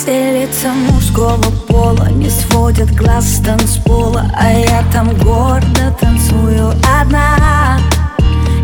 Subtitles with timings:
[0.00, 1.36] Все лица мужского
[1.68, 6.70] пола Не сводят глаз с танцпола А я там гордо танцую
[7.02, 7.78] одна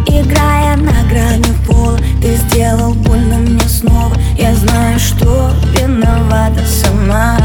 [0.06, 1.98] Играя на грани пола.
[2.22, 7.36] Ты сделал больно мне снова Я знаю, что виновата сама.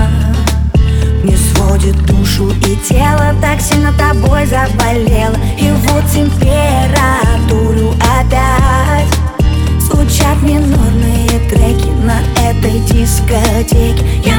[1.26, 5.36] Не сводит душу и тело Так сильно тобой заболело.
[5.60, 9.14] И вот температуру опять
[9.82, 11.71] Звучат минорные треки
[13.12, 14.31] на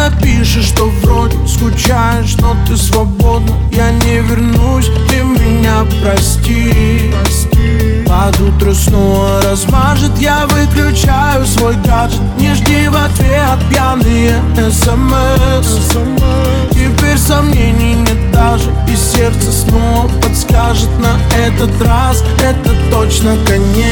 [0.00, 7.12] напишешь, что вроде скучаешь, но ты свободна Я не вернусь, ты меня прости,
[8.06, 12.20] Под утро снова размажет, я выключаю свой гаджет.
[12.38, 14.34] Не жди в ответ пьяные
[14.70, 15.96] смс
[16.72, 22.24] Теперь сомнений нет даже И сердце снова подскажет на этот раз.
[22.42, 23.89] Это точно конец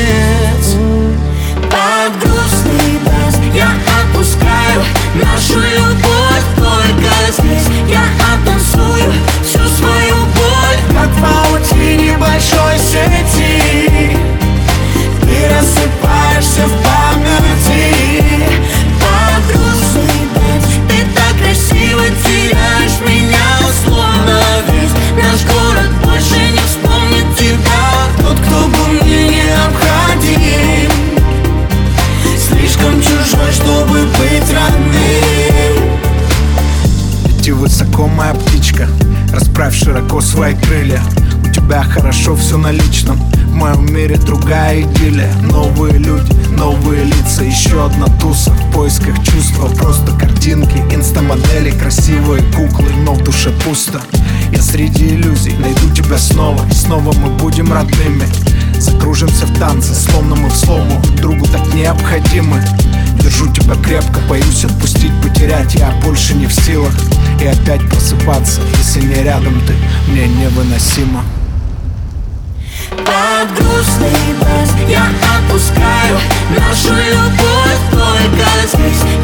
[38.18, 38.88] моя птичка.
[39.32, 41.00] Расправь широко свои крылья.
[41.44, 43.16] У тебя хорошо все на личном.
[43.46, 45.32] В моем мире другая идиллия.
[45.42, 47.44] Новые люди, новые лица.
[47.44, 49.68] Еще одна туса в поисках чувства.
[49.68, 54.00] Просто картинки, инстамодели Красивые куклы, но в душе пусто.
[54.50, 56.66] Я среди иллюзий найду тебя снова.
[56.68, 58.26] И снова мы будем родными.
[58.80, 61.00] Закружимся в танце, словно мы в слому.
[61.16, 62.64] Другу так необходимы
[63.20, 65.74] Держу тебя крепко, боюсь отпустить, потерять.
[65.74, 66.92] Я больше не в силах
[67.40, 69.74] и опять просыпаться Если не рядом ты,
[70.10, 71.22] мне невыносимо.
[72.90, 75.06] Под грустный бас я
[75.36, 76.18] отпускаю
[76.50, 79.17] Нашу любовь только здесь.